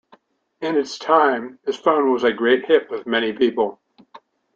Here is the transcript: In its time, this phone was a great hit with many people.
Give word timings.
In 0.61 0.77
its 0.77 0.97
time, 0.97 1.59
this 1.63 1.77
phone 1.77 2.11
was 2.11 2.23
a 2.23 2.33
great 2.33 2.65
hit 2.65 2.89
with 2.89 3.05
many 3.05 3.33
people. 3.33 3.79